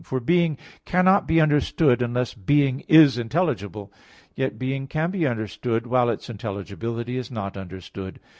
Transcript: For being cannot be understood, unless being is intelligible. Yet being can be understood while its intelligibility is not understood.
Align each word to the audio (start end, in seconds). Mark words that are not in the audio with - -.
For 0.03 0.19
being 0.19 0.57
cannot 0.83 1.27
be 1.27 1.39
understood, 1.39 2.01
unless 2.01 2.33
being 2.33 2.79
is 2.87 3.19
intelligible. 3.19 3.93
Yet 4.33 4.57
being 4.57 4.87
can 4.87 5.11
be 5.11 5.27
understood 5.27 5.85
while 5.85 6.09
its 6.09 6.27
intelligibility 6.27 7.17
is 7.17 7.29
not 7.29 7.55
understood. 7.55 8.19